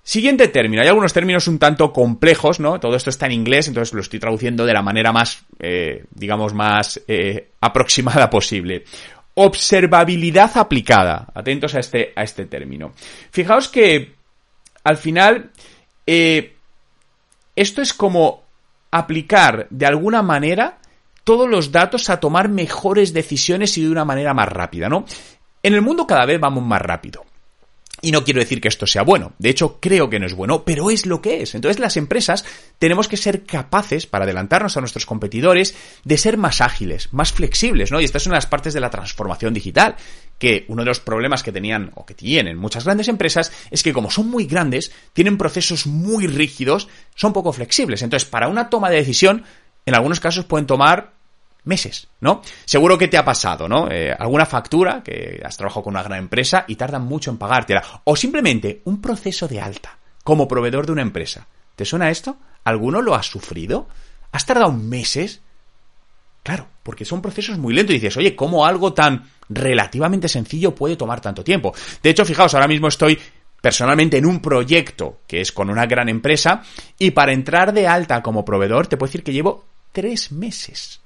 Siguiente 0.07 0.49
término. 0.49 0.83
Hay 0.83 0.89
algunos 0.89 1.15
términos 1.15 1.49
un 1.49 1.59
tanto 1.59 1.91
complejos, 1.91 2.61
¿no? 2.61 2.79
Todo 2.79 2.95
esto 2.95 3.09
está 3.09 3.25
en 3.25 3.33
inglés, 3.33 3.69
entonces 3.69 3.95
lo 3.95 4.03
estoy 4.03 4.21
traduciendo 4.21 4.67
de 4.67 4.75
la 4.75 4.83
manera 4.83 5.13
más, 5.13 5.47
eh, 5.59 6.05
digamos, 6.11 6.53
más 6.53 7.01
eh, 7.09 7.53
aproximada 7.59 8.29
posible. 8.29 8.85
Observabilidad 9.35 10.57
aplicada. 10.57 11.27
Atentos 11.35 11.75
a 11.75 11.81
este, 11.81 12.13
a 12.15 12.23
este 12.23 12.47
término. 12.47 12.93
Fijaos 13.31 13.69
que 13.69 14.15
al 14.85 14.97
final 14.97 15.51
eh, 16.07 16.55
esto 17.57 17.83
es 17.83 17.95
como 17.95 18.43
aplicar 18.91 19.67
de 19.71 19.87
alguna 19.87 20.23
manera 20.23 20.79
todos 21.25 21.49
los 21.49 21.73
datos 21.73 22.11
a 22.11 22.21
tomar 22.21 22.49
mejores 22.49 23.13
decisiones 23.13 23.77
y 23.79 23.83
de 23.83 23.91
una 23.91 24.05
manera 24.05 24.35
más 24.35 24.49
rápida, 24.49 24.89
¿no? 24.89 25.05
En 25.63 25.75
el 25.75 25.83
mundo 25.83 26.07
cada 26.07 26.27
vez 26.27 26.39
vamos 26.39 26.63
más 26.63 26.83
rápido. 26.83 27.25
Y 28.05 28.13
no 28.13 28.23
quiero 28.23 28.41
decir 28.41 28.61
que 28.61 28.69
esto 28.69 28.87
sea 28.87 29.01
bueno, 29.01 29.33
de 29.39 29.49
hecho 29.49 29.79
creo 29.81 30.11
que 30.11 30.21
no 30.21 30.27
es 30.27 30.35
bueno, 30.35 30.63
pero 30.63 30.91
es 30.91 31.07
lo 31.07 31.23
que 31.23 31.41
es. 31.41 31.55
Entonces 31.55 31.81
las 31.81 31.97
empresas 31.97 32.45
tenemos 32.79 33.09
que 33.09 33.17
ser 33.17 33.45
capaces, 33.45 34.05
para 34.05 34.25
adelantarnos 34.25 34.77
a 34.77 34.81
nuestros 34.81 35.07
competidores, 35.07 35.75
de 36.05 36.19
ser 36.19 36.37
más 36.37 36.61
ágiles, 36.61 37.09
más 37.15 37.33
flexibles, 37.33 37.91
¿no? 37.91 38.03
Y 38.03 38.05
esta 38.05 38.19
es 38.19 38.27
una 38.27 38.35
de 38.35 38.41
las 38.43 38.47
partes 38.47 38.75
de 38.75 38.81
la 38.81 38.91
transformación 38.91 39.55
digital, 39.55 39.97
que 40.39 40.67
uno 40.69 40.83
de 40.83 40.87
los 40.87 41.01
problemas 41.01 41.43
que 41.43 41.51
tenían 41.51 41.93
o 41.95 42.05
que 42.05 42.13
tienen 42.13 42.59
muchas 42.59 42.85
grandes 42.85 43.09
empresas 43.09 43.51
es 43.71 43.83
que 43.83 43.95
como 43.95 44.11
son 44.11 44.29
muy 44.29 44.45
grandes, 44.45 44.93
tienen 45.15 45.39
procesos 45.39 45.87
muy 45.87 46.27
rígidos, 46.27 46.89
son 47.15 47.33
poco 47.33 47.55
flexibles. 47.55 48.03
Entonces 48.03 48.29
para 48.29 48.49
una 48.49 48.69
toma 48.69 48.91
de 48.91 48.97
decisión, 48.97 49.45
en 49.87 49.95
algunos 49.95 50.21
casos 50.21 50.45
pueden 50.45 50.67
tomar 50.67 51.14
meses, 51.65 52.09
¿no? 52.21 52.43
Seguro 52.65 52.99
que 52.99 53.09
te 53.09 53.17
ha 53.17 53.25
pasado, 53.25 53.69
¿no? 53.69 53.91
Eh, 53.91 54.15
alguna 54.17 54.47
factura 54.47 55.03
que 55.03 55.41
has 55.45 55.57
trabajado 55.57 55.85
con 55.85 55.95
una 55.95 56.03
gran 56.03 56.19
empresa 56.19 56.65
y 56.69 56.77
tardan 56.77 57.05
mucho 57.05 57.31
en 57.31 57.39
pagártela. 57.39 57.83
O 58.05 58.17
simplemente 58.17 58.83
un 58.85 59.01
proceso 59.01 59.49
de 59.49 59.61
alta 59.61 59.99
como 60.23 60.49
proveedor 60.49 60.87
de 60.87 60.93
una 60.93 61.03
empresa. 61.03 61.47
¿Te 61.77 61.85
suena 61.85 62.11
esto? 62.11 62.37
¿Alguno 62.65 63.03
lo 63.03 63.15
ha 63.15 63.23
sufrido? 63.23 63.89
¿Has 64.33 64.47
tardado 64.47 64.73
meses? 64.73 65.41
Claro, 66.43 66.67
porque 66.83 67.05
son 67.05 67.23
procesos 67.23 67.59
muy 67.59 67.75
lentos 67.75 67.95
y 67.95 67.99
dices, 67.99 68.17
oye, 68.17 68.37
¿cómo 68.37 68.67
algo 68.67 68.93
tan 68.93 69.25
relativamente 69.49 70.29
sencillo 70.29 70.75
puede 70.75 70.97
tomar 70.97 71.21
tanto 71.21 71.43
tiempo? 71.43 71.75
De 72.03 72.11
hecho, 72.11 72.25
fijaos, 72.25 72.55
ahora 72.55 72.69
mismo 72.69 72.89
estoy 72.89 73.19
personalmente 73.61 74.19
en 74.19 74.27
un 74.27 74.41
proyecto 74.41 75.21
que 75.27 75.41
es 75.41 75.51
con 75.51 75.71
una 75.71 75.87
gran 75.87 76.11
empresa 76.11 76.63
y 76.99 77.13
para 77.13 77.33
entrar 77.33 77.73
de 77.73 77.87
alta 77.89 78.23
como 78.23 78.45
proveedor 78.45 78.89
te 78.89 78.99
puedo 78.99 79.09
decir 79.09 79.25
que 79.25 79.33
llevo 79.33 79.65
tres 79.91 80.33
meses 80.33 81.01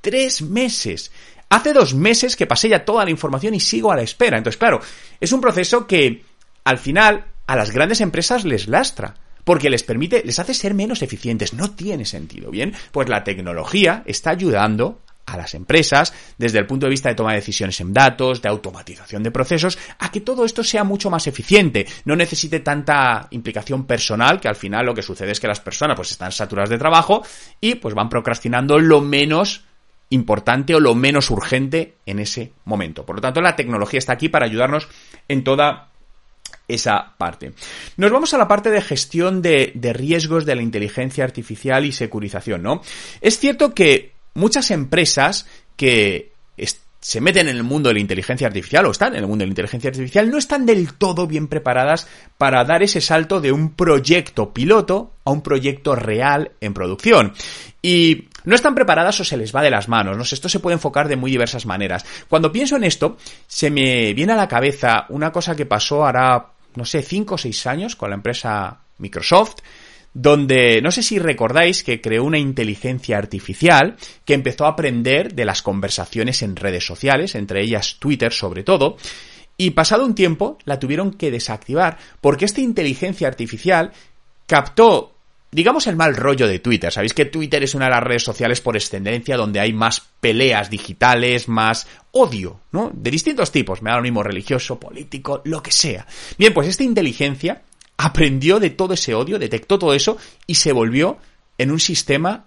tres 0.00 0.42
meses. 0.42 1.12
Hace 1.48 1.72
dos 1.72 1.94
meses 1.94 2.36
que 2.36 2.46
pasé 2.46 2.68
ya 2.68 2.84
toda 2.84 3.04
la 3.04 3.10
información 3.10 3.54
y 3.54 3.60
sigo 3.60 3.92
a 3.92 3.96
la 3.96 4.02
espera. 4.02 4.38
Entonces, 4.38 4.58
claro, 4.58 4.80
es 5.20 5.32
un 5.32 5.40
proceso 5.40 5.86
que 5.86 6.24
al 6.64 6.78
final 6.78 7.26
a 7.46 7.56
las 7.56 7.70
grandes 7.70 8.00
empresas 8.00 8.44
les 8.44 8.68
lastra. 8.68 9.14
Porque 9.44 9.70
les 9.70 9.84
permite, 9.84 10.22
les 10.24 10.40
hace 10.40 10.54
ser 10.54 10.74
menos 10.74 11.02
eficientes. 11.02 11.54
No 11.54 11.70
tiene 11.70 12.04
sentido, 12.04 12.50
¿bien? 12.50 12.74
Pues 12.90 13.08
la 13.08 13.22
tecnología 13.22 14.02
está 14.04 14.30
ayudando 14.30 15.02
a 15.26 15.36
las 15.36 15.54
empresas 15.54 16.14
desde 16.38 16.58
el 16.58 16.66
punto 16.66 16.86
de 16.86 16.90
vista 16.90 17.08
de 17.08 17.16
toma 17.16 17.32
de 17.32 17.38
decisiones 17.38 17.80
en 17.80 17.92
datos, 17.92 18.40
de 18.40 18.48
automatización 18.48 19.22
de 19.22 19.30
procesos, 19.30 19.78
a 19.98 20.10
que 20.10 20.20
todo 20.20 20.44
esto 20.44 20.64
sea 20.64 20.84
mucho 20.84 21.10
más 21.10 21.26
eficiente, 21.26 21.86
no 22.04 22.16
necesite 22.16 22.60
tanta 22.60 23.26
implicación 23.30 23.86
personal, 23.86 24.40
que 24.40 24.48
al 24.48 24.56
final 24.56 24.86
lo 24.86 24.94
que 24.94 25.02
sucede 25.02 25.32
es 25.32 25.40
que 25.40 25.48
las 25.48 25.60
personas 25.60 25.96
pues 25.96 26.12
están 26.12 26.32
saturadas 26.32 26.70
de 26.70 26.78
trabajo 26.78 27.22
y 27.60 27.74
pues 27.74 27.94
van 27.94 28.08
procrastinando 28.08 28.78
lo 28.78 29.00
menos 29.00 29.65
importante 30.10 30.74
o 30.74 30.80
lo 30.80 30.94
menos 30.94 31.30
urgente 31.30 31.94
en 32.06 32.18
ese 32.18 32.52
momento. 32.64 33.04
Por 33.04 33.16
lo 33.16 33.22
tanto, 33.22 33.40
la 33.40 33.56
tecnología 33.56 33.98
está 33.98 34.12
aquí 34.12 34.28
para 34.28 34.46
ayudarnos 34.46 34.88
en 35.28 35.44
toda 35.44 35.90
esa 36.68 37.14
parte. 37.16 37.52
Nos 37.96 38.10
vamos 38.10 38.34
a 38.34 38.38
la 38.38 38.48
parte 38.48 38.70
de 38.70 38.80
gestión 38.80 39.42
de, 39.42 39.72
riesgos 39.94 40.44
de 40.44 40.56
la 40.56 40.62
inteligencia 40.62 41.24
artificial 41.24 41.84
y 41.84 41.92
securización, 41.92 42.62
¿no? 42.62 42.82
Es 43.20 43.38
cierto 43.38 43.74
que 43.74 44.12
muchas 44.34 44.70
empresas 44.70 45.46
que 45.76 46.32
se 46.98 47.20
meten 47.20 47.46
en 47.46 47.56
el 47.56 47.62
mundo 47.62 47.88
de 47.88 47.94
la 47.94 48.00
inteligencia 48.00 48.48
artificial 48.48 48.84
o 48.86 48.90
están 48.90 49.12
en 49.14 49.20
el 49.20 49.28
mundo 49.28 49.42
de 49.42 49.46
la 49.46 49.52
inteligencia 49.52 49.90
artificial 49.90 50.28
no 50.28 50.38
están 50.38 50.66
del 50.66 50.94
todo 50.94 51.28
bien 51.28 51.46
preparadas 51.46 52.08
para 52.36 52.64
dar 52.64 52.82
ese 52.82 53.00
salto 53.00 53.40
de 53.40 53.52
un 53.52 53.74
proyecto 53.74 54.52
piloto 54.52 55.12
a 55.24 55.30
un 55.30 55.40
proyecto 55.40 55.94
real 55.94 56.50
en 56.60 56.74
producción. 56.74 57.32
Y 57.80 58.26
no 58.46 58.54
están 58.54 58.74
preparadas 58.74 59.20
o 59.20 59.24
se 59.24 59.36
les 59.36 59.54
va 59.54 59.62
de 59.62 59.70
las 59.70 59.88
manos. 59.88 60.16
¿no? 60.16 60.22
Esto 60.22 60.48
se 60.48 60.60
puede 60.60 60.74
enfocar 60.74 61.08
de 61.08 61.16
muy 61.16 61.30
diversas 61.30 61.66
maneras. 61.66 62.06
Cuando 62.28 62.50
pienso 62.50 62.76
en 62.76 62.84
esto, 62.84 63.18
se 63.46 63.70
me 63.70 64.14
viene 64.14 64.32
a 64.32 64.36
la 64.36 64.48
cabeza 64.48 65.04
una 65.10 65.30
cosa 65.30 65.54
que 65.54 65.66
pasó 65.66 66.06
ahora, 66.06 66.52
no 66.74 66.84
sé, 66.84 67.02
5 67.02 67.34
o 67.34 67.38
6 67.38 67.66
años 67.66 67.96
con 67.96 68.10
la 68.10 68.16
empresa 68.16 68.80
Microsoft, 68.98 69.56
donde 70.14 70.80
no 70.80 70.90
sé 70.90 71.02
si 71.02 71.18
recordáis 71.18 71.84
que 71.84 72.00
creó 72.00 72.24
una 72.24 72.38
inteligencia 72.38 73.18
artificial 73.18 73.96
que 74.24 74.32
empezó 74.32 74.64
a 74.64 74.70
aprender 74.70 75.34
de 75.34 75.44
las 75.44 75.60
conversaciones 75.60 76.40
en 76.40 76.56
redes 76.56 76.86
sociales, 76.86 77.34
entre 77.34 77.60
ellas 77.60 77.96
Twitter 77.98 78.32
sobre 78.32 78.62
todo, 78.62 78.96
y 79.58 79.70
pasado 79.70 80.06
un 80.06 80.14
tiempo 80.14 80.56
la 80.64 80.78
tuvieron 80.78 81.12
que 81.12 81.30
desactivar 81.30 81.98
porque 82.20 82.46
esta 82.46 82.60
inteligencia 82.60 83.28
artificial 83.28 83.92
captó 84.46 85.15
digamos 85.50 85.86
el 85.86 85.96
mal 85.96 86.16
rollo 86.16 86.46
de 86.46 86.58
Twitter. 86.58 86.92
Sabéis 86.92 87.14
que 87.14 87.24
Twitter 87.24 87.62
es 87.62 87.74
una 87.74 87.86
de 87.86 87.92
las 87.92 88.02
redes 88.02 88.24
sociales 88.24 88.60
por 88.60 88.76
extendencia 88.76 89.36
donde 89.36 89.60
hay 89.60 89.72
más 89.72 90.02
peleas 90.20 90.70
digitales, 90.70 91.48
más 91.48 91.86
odio, 92.12 92.60
¿no? 92.72 92.90
De 92.92 93.10
distintos 93.10 93.52
tipos, 93.52 93.82
me 93.82 93.90
da 93.90 93.96
lo 93.96 94.02
mismo 94.02 94.22
religioso, 94.22 94.78
político, 94.78 95.42
lo 95.44 95.62
que 95.62 95.72
sea. 95.72 96.06
Bien, 96.38 96.52
pues 96.52 96.68
esta 96.68 96.82
inteligencia 96.82 97.62
aprendió 97.96 98.60
de 98.60 98.70
todo 98.70 98.94
ese 98.94 99.14
odio, 99.14 99.38
detectó 99.38 99.78
todo 99.78 99.94
eso 99.94 100.18
y 100.46 100.56
se 100.56 100.72
volvió 100.72 101.18
en 101.58 101.70
un 101.70 101.80
sistema 101.80 102.44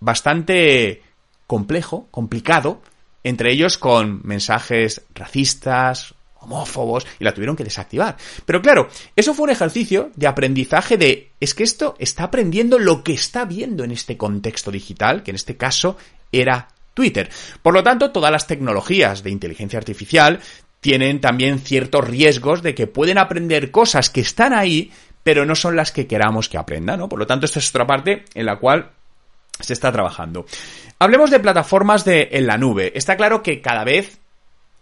bastante 0.00 1.02
complejo, 1.46 2.08
complicado, 2.10 2.82
entre 3.22 3.52
ellos 3.52 3.78
con 3.78 4.20
mensajes 4.24 5.02
racistas, 5.14 6.14
homófobos, 6.44 7.06
y 7.18 7.24
la 7.24 7.34
tuvieron 7.34 7.56
que 7.56 7.64
desactivar. 7.64 8.16
Pero 8.46 8.62
claro, 8.62 8.88
eso 9.16 9.34
fue 9.34 9.44
un 9.44 9.50
ejercicio 9.50 10.10
de 10.14 10.26
aprendizaje 10.26 10.96
de, 10.96 11.30
es 11.40 11.54
que 11.54 11.64
esto 11.64 11.96
está 11.98 12.24
aprendiendo 12.24 12.78
lo 12.78 13.02
que 13.02 13.12
está 13.12 13.44
viendo 13.44 13.84
en 13.84 13.90
este 13.90 14.16
contexto 14.16 14.70
digital, 14.70 15.22
que 15.22 15.30
en 15.30 15.36
este 15.36 15.56
caso 15.56 15.96
era 16.32 16.68
Twitter. 16.94 17.28
Por 17.62 17.74
lo 17.74 17.82
tanto, 17.82 18.12
todas 18.12 18.30
las 18.30 18.46
tecnologías 18.46 19.22
de 19.22 19.30
inteligencia 19.30 19.78
artificial 19.78 20.40
tienen 20.80 21.20
también 21.20 21.58
ciertos 21.58 22.06
riesgos 22.06 22.62
de 22.62 22.74
que 22.74 22.86
pueden 22.86 23.18
aprender 23.18 23.70
cosas 23.70 24.10
que 24.10 24.20
están 24.20 24.52
ahí, 24.52 24.92
pero 25.22 25.46
no 25.46 25.54
son 25.54 25.76
las 25.76 25.92
que 25.92 26.06
queramos 26.06 26.48
que 26.48 26.58
aprendan, 26.58 27.00
¿no? 27.00 27.08
Por 27.08 27.18
lo 27.18 27.26
tanto, 27.26 27.46
esta 27.46 27.58
es 27.58 27.70
otra 27.70 27.86
parte 27.86 28.24
en 28.34 28.46
la 28.46 28.58
cual 28.58 28.90
se 29.60 29.72
está 29.72 29.90
trabajando. 29.90 30.46
Hablemos 30.98 31.30
de 31.30 31.40
plataformas 31.40 32.04
de, 32.04 32.28
en 32.32 32.46
la 32.46 32.58
nube. 32.58 32.92
Está 32.94 33.16
claro 33.16 33.42
que 33.42 33.60
cada 33.60 33.84
vez 33.84 34.20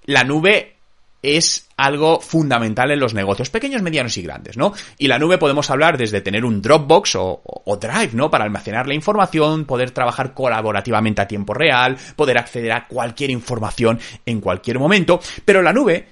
la 0.04 0.25
nube 0.25 0.76
es 1.23 1.69
algo 1.76 2.21
fundamental 2.21 2.91
en 2.91 2.99
los 2.99 3.14
negocios 3.14 3.49
pequeños, 3.49 3.81
medianos 3.81 4.17
y 4.19 4.23
grandes, 4.23 4.57
¿no? 4.57 4.75
Y 4.99 5.07
la 5.07 5.19
nube 5.19 5.38
podemos 5.38 5.71
hablar 5.71 5.97
desde 5.97 6.21
tener 6.21 6.45
un 6.45 6.61
Dropbox 6.61 7.14
o, 7.17 7.43
o, 7.45 7.76
Drive, 7.76 8.11
¿no? 8.12 8.31
Para 8.31 8.45
almacenar 8.45 8.88
la 8.88 8.95
información, 8.95 9.64
poder 9.64 9.93
trabajar 9.93 10.35
colaborativamente 10.35 11.23
a 11.23 11.29
tiempo 11.29 11.55
real, 11.55 11.97
poder 12.17 12.38
acceder 12.38 12.73
a 12.73 12.87
cualquier 12.88 13.31
información 13.31 14.00
en 14.26 14.41
cualquier 14.41 14.79
momento, 14.79 15.21
pero 15.45 15.62
la 15.62 15.73
nube 15.73 16.07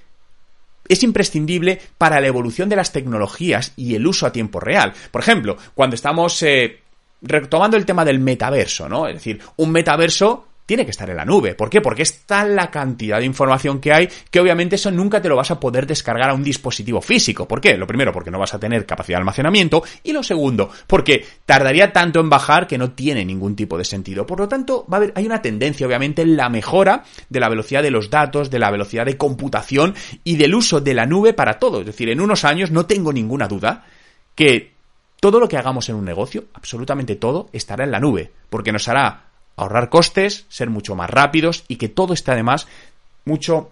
es 0.87 1.03
imprescindible 1.03 1.79
para 1.97 2.19
la 2.19 2.27
evolución 2.27 2.69
de 2.69 2.75
las 2.75 2.91
tecnologías 2.91 3.73
y 3.75 3.95
el 3.95 4.07
uso 4.07 4.25
a 4.25 4.31
tiempo 4.31 4.59
real. 4.59 4.93
Por 5.11 5.21
ejemplo, 5.21 5.57
cuando 5.73 5.95
estamos 5.95 6.41
eh, 6.43 6.79
retomando 7.21 7.77
el 7.77 7.85
tema 7.85 8.03
del 8.03 8.19
metaverso, 8.19 8.89
¿no? 8.89 9.07
Es 9.07 9.15
decir, 9.15 9.39
un 9.57 9.71
metaverso 9.71 10.47
tiene 10.71 10.85
que 10.85 10.91
estar 10.91 11.09
en 11.09 11.17
la 11.17 11.25
nube. 11.25 11.53
¿Por 11.53 11.69
qué? 11.69 11.81
Porque 11.81 12.03
está 12.03 12.45
la 12.45 12.71
cantidad 12.71 13.19
de 13.19 13.25
información 13.25 13.81
que 13.81 13.91
hay 13.91 14.07
que 14.29 14.39
obviamente 14.39 14.77
eso 14.77 14.89
nunca 14.89 15.21
te 15.21 15.27
lo 15.27 15.35
vas 15.35 15.51
a 15.51 15.59
poder 15.59 15.85
descargar 15.85 16.29
a 16.29 16.33
un 16.33 16.43
dispositivo 16.43 17.01
físico. 17.01 17.45
¿Por 17.45 17.59
qué? 17.59 17.75
Lo 17.75 17.85
primero, 17.85 18.13
porque 18.13 18.31
no 18.31 18.39
vas 18.39 18.53
a 18.53 18.59
tener 18.59 18.85
capacidad 18.85 19.17
de 19.17 19.19
almacenamiento 19.19 19.83
y 20.01 20.13
lo 20.13 20.23
segundo, 20.23 20.69
porque 20.87 21.25
tardaría 21.45 21.91
tanto 21.91 22.21
en 22.21 22.29
bajar 22.29 22.67
que 22.67 22.77
no 22.77 22.91
tiene 22.91 23.25
ningún 23.25 23.53
tipo 23.53 23.77
de 23.77 23.83
sentido. 23.83 24.25
Por 24.25 24.39
lo 24.39 24.47
tanto, 24.47 24.85
va 24.89 24.95
a 24.95 24.99
haber, 24.99 25.11
hay 25.13 25.25
una 25.25 25.41
tendencia 25.41 25.85
obviamente 25.85 26.21
en 26.21 26.37
la 26.37 26.47
mejora 26.47 27.03
de 27.27 27.41
la 27.41 27.49
velocidad 27.49 27.83
de 27.83 27.91
los 27.91 28.09
datos, 28.09 28.49
de 28.49 28.59
la 28.59 28.71
velocidad 28.71 29.05
de 29.05 29.17
computación 29.17 29.93
y 30.23 30.37
del 30.37 30.55
uso 30.55 30.79
de 30.79 30.93
la 30.93 31.05
nube 31.05 31.33
para 31.33 31.59
todo. 31.59 31.81
Es 31.81 31.85
decir, 31.85 32.07
en 32.07 32.21
unos 32.21 32.45
años 32.45 32.71
no 32.71 32.85
tengo 32.85 33.11
ninguna 33.11 33.49
duda 33.49 33.83
que 34.35 34.71
todo 35.19 35.41
lo 35.41 35.49
que 35.49 35.57
hagamos 35.57 35.89
en 35.89 35.97
un 35.97 36.05
negocio, 36.05 36.45
absolutamente 36.53 37.17
todo, 37.17 37.49
estará 37.51 37.83
en 37.83 37.91
la 37.91 37.99
nube, 37.99 38.31
porque 38.49 38.71
nos 38.71 38.87
hará 38.87 39.30
ahorrar 39.55 39.89
costes, 39.89 40.45
ser 40.49 40.69
mucho 40.69 40.95
más 40.95 41.09
rápidos 41.09 41.63
y 41.67 41.75
que 41.75 41.89
todo 41.89 42.13
esté 42.13 42.31
además 42.31 42.67
mucho 43.25 43.69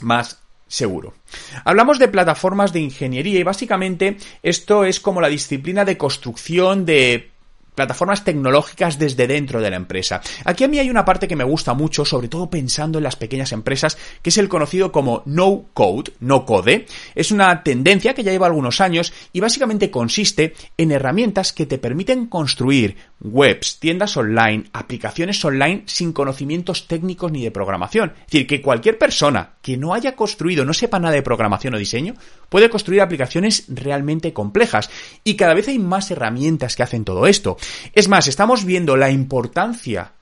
más 0.00 0.38
seguro. 0.68 1.14
Hablamos 1.64 1.98
de 1.98 2.08
plataformas 2.08 2.72
de 2.72 2.80
ingeniería 2.80 3.40
y 3.40 3.42
básicamente 3.42 4.18
esto 4.42 4.84
es 4.84 5.00
como 5.00 5.20
la 5.20 5.28
disciplina 5.28 5.84
de 5.84 5.96
construcción 5.96 6.84
de 6.84 7.30
plataformas 7.78 8.24
tecnológicas 8.24 8.98
desde 8.98 9.28
dentro 9.28 9.60
de 9.60 9.70
la 9.70 9.76
empresa. 9.76 10.20
Aquí 10.44 10.64
a 10.64 10.68
mí 10.68 10.80
hay 10.80 10.90
una 10.90 11.04
parte 11.04 11.28
que 11.28 11.36
me 11.36 11.44
gusta 11.44 11.74
mucho, 11.74 12.04
sobre 12.04 12.26
todo 12.26 12.50
pensando 12.50 12.98
en 12.98 13.04
las 13.04 13.14
pequeñas 13.14 13.52
empresas, 13.52 13.96
que 14.20 14.30
es 14.30 14.38
el 14.38 14.48
conocido 14.48 14.90
como 14.90 15.22
no 15.26 15.66
code, 15.74 16.12
no 16.18 16.44
code. 16.44 16.86
Es 17.14 17.30
una 17.30 17.62
tendencia 17.62 18.14
que 18.14 18.24
ya 18.24 18.32
lleva 18.32 18.48
algunos 18.48 18.80
años 18.80 19.12
y 19.32 19.38
básicamente 19.38 19.92
consiste 19.92 20.54
en 20.76 20.90
herramientas 20.90 21.52
que 21.52 21.66
te 21.66 21.78
permiten 21.78 22.26
construir 22.26 22.96
webs, 23.20 23.78
tiendas 23.78 24.16
online, 24.16 24.64
aplicaciones 24.72 25.44
online 25.44 25.84
sin 25.86 26.12
conocimientos 26.12 26.88
técnicos 26.88 27.30
ni 27.30 27.44
de 27.44 27.52
programación. 27.52 28.12
Es 28.18 28.26
decir, 28.32 28.46
que 28.48 28.60
cualquier 28.60 28.98
persona 28.98 29.52
que 29.62 29.76
no 29.76 29.94
haya 29.94 30.16
construido, 30.16 30.64
no 30.64 30.74
sepa 30.74 30.98
nada 30.98 31.14
de 31.14 31.22
programación 31.22 31.74
o 31.74 31.78
diseño, 31.78 32.14
puede 32.48 32.70
construir 32.70 33.02
aplicaciones 33.02 33.66
realmente 33.68 34.32
complejas. 34.32 34.90
Y 35.22 35.34
cada 35.34 35.54
vez 35.54 35.68
hay 35.68 35.78
más 35.78 36.10
herramientas 36.10 36.74
que 36.74 36.82
hacen 36.82 37.04
todo 37.04 37.26
esto. 37.26 37.56
Es 37.92 38.08
más, 38.08 38.26
estamos 38.28 38.64
viendo 38.64 38.96
la 38.96 39.10
importancia 39.10 40.12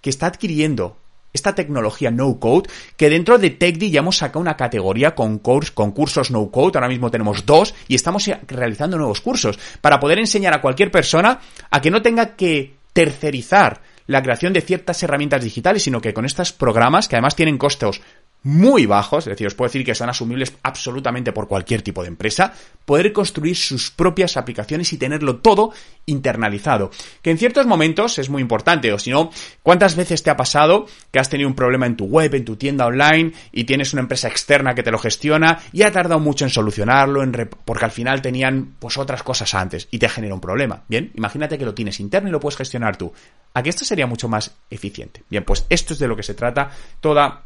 que 0.00 0.10
está 0.10 0.26
adquiriendo 0.26 0.96
esta 1.32 1.54
tecnología 1.54 2.10
no 2.10 2.38
code, 2.40 2.68
que 2.96 3.08
dentro 3.08 3.38
de 3.38 3.50
TechDi 3.50 3.90
ya 3.90 4.00
hemos 4.00 4.16
sacado 4.16 4.40
una 4.40 4.56
categoría 4.56 5.14
con, 5.14 5.38
con 5.38 5.92
cursos 5.92 6.30
no 6.30 6.50
code, 6.50 6.72
ahora 6.74 6.88
mismo 6.88 7.10
tenemos 7.10 7.46
dos 7.46 7.74
y 7.86 7.94
estamos 7.94 8.28
realizando 8.48 8.96
nuevos 8.96 9.20
cursos 9.20 9.58
para 9.80 10.00
poder 10.00 10.18
enseñar 10.18 10.54
a 10.54 10.60
cualquier 10.60 10.90
persona 10.90 11.40
a 11.70 11.80
que 11.80 11.90
no 11.90 12.02
tenga 12.02 12.34
que 12.34 12.74
tercerizar 12.92 13.80
la 14.06 14.22
creación 14.22 14.52
de 14.52 14.60
ciertas 14.60 15.00
herramientas 15.04 15.44
digitales, 15.44 15.84
sino 15.84 16.00
que 16.00 16.12
con 16.12 16.24
estos 16.24 16.52
programas, 16.52 17.06
que 17.06 17.14
además 17.14 17.36
tienen 17.36 17.58
costos 17.58 18.00
muy 18.42 18.86
bajos, 18.86 19.26
es 19.26 19.30
decir, 19.30 19.46
os 19.46 19.54
puedo 19.54 19.68
decir 19.68 19.84
que 19.84 19.94
son 19.94 20.08
asumibles 20.08 20.54
absolutamente 20.62 21.32
por 21.32 21.46
cualquier 21.46 21.82
tipo 21.82 22.02
de 22.02 22.08
empresa, 22.08 22.54
poder 22.84 23.12
construir 23.12 23.56
sus 23.56 23.90
propias 23.90 24.36
aplicaciones 24.36 24.92
y 24.92 24.96
tenerlo 24.96 25.36
todo 25.36 25.72
internalizado. 26.06 26.90
Que 27.22 27.30
en 27.30 27.38
ciertos 27.38 27.66
momentos 27.66 28.18
es 28.18 28.30
muy 28.30 28.40
importante, 28.40 28.92
o 28.92 28.98
si 28.98 29.10
no, 29.10 29.30
¿cuántas 29.62 29.94
veces 29.94 30.22
te 30.22 30.30
ha 30.30 30.36
pasado 30.36 30.86
que 31.10 31.18
has 31.18 31.28
tenido 31.28 31.48
un 31.48 31.54
problema 31.54 31.86
en 31.86 31.96
tu 31.96 32.06
web, 32.06 32.34
en 32.34 32.44
tu 32.44 32.56
tienda 32.56 32.86
online, 32.86 33.32
y 33.52 33.64
tienes 33.64 33.92
una 33.92 34.02
empresa 34.02 34.28
externa 34.28 34.74
que 34.74 34.82
te 34.82 34.90
lo 34.90 34.98
gestiona 34.98 35.60
y 35.72 35.82
ha 35.82 35.92
tardado 35.92 36.20
mucho 36.20 36.44
en 36.44 36.50
solucionarlo, 36.50 37.22
en 37.22 37.50
porque 37.64 37.84
al 37.84 37.90
final 37.90 38.22
tenían 38.22 38.74
pues 38.78 38.96
otras 38.96 39.22
cosas 39.22 39.54
antes 39.54 39.88
y 39.90 39.98
te 39.98 40.08
genera 40.08 40.34
un 40.34 40.40
problema? 40.40 40.82
Bien, 40.88 41.12
imagínate 41.14 41.58
que 41.58 41.64
lo 41.64 41.74
tienes 41.74 42.00
interno 42.00 42.28
y 42.28 42.32
lo 42.32 42.40
puedes 42.40 42.56
gestionar 42.56 42.96
tú. 42.96 43.12
Aquí 43.52 43.68
esto 43.68 43.84
sería 43.84 44.06
mucho 44.06 44.28
más 44.28 44.54
eficiente. 44.70 45.22
Bien, 45.28 45.44
pues 45.44 45.66
esto 45.68 45.92
es 45.92 45.98
de 45.98 46.08
lo 46.08 46.16
que 46.16 46.22
se 46.22 46.34
trata 46.34 46.70
toda 47.00 47.44